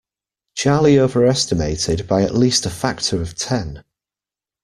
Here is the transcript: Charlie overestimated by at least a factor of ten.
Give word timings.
Charlie 0.55 0.97
overestimated 0.97 2.07
by 2.07 2.23
at 2.23 2.33
least 2.33 2.65
a 2.65 2.71
factor 2.71 3.21
of 3.21 3.35
ten. 3.35 3.83